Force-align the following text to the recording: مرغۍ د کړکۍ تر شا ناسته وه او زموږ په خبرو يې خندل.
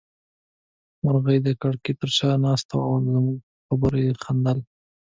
مرغۍ 1.03 1.37
د 1.43 1.47
کړکۍ 1.61 1.93
تر 2.01 2.09
شا 2.17 2.29
ناسته 2.45 2.73
وه 2.77 2.85
او 2.89 2.95
زموږ 3.15 3.37
په 3.43 3.63
خبرو 3.67 3.97
يې 4.05 4.11
خندل. 4.23 4.57